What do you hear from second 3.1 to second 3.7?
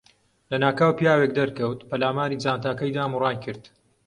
و ڕایکرد.